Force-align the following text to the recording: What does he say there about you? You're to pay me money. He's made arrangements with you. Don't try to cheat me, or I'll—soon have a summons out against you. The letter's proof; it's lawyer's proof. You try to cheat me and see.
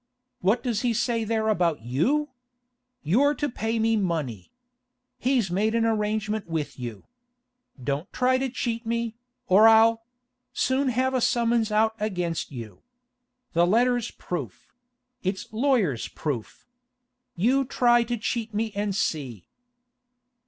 What 0.39 0.63
does 0.63 0.81
he 0.81 0.93
say 0.95 1.23
there 1.23 1.47
about 1.47 1.83
you? 1.83 2.29
You're 3.03 3.35
to 3.35 3.47
pay 3.47 3.77
me 3.77 3.95
money. 3.95 4.49
He's 5.19 5.51
made 5.51 5.75
arrangements 5.75 6.47
with 6.47 6.79
you. 6.79 7.03
Don't 7.83 8.11
try 8.11 8.39
to 8.39 8.49
cheat 8.49 8.83
me, 8.83 9.13
or 9.45 9.67
I'll—soon 9.67 10.89
have 10.89 11.13
a 11.13 11.21
summons 11.21 11.71
out 11.71 11.93
against 11.99 12.51
you. 12.51 12.81
The 13.53 13.67
letter's 13.67 14.09
proof; 14.09 14.73
it's 15.21 15.53
lawyer's 15.53 16.07
proof. 16.07 16.65
You 17.35 17.63
try 17.63 18.01
to 18.05 18.17
cheat 18.17 18.55
me 18.55 18.71
and 18.73 18.95
see. 18.95 19.49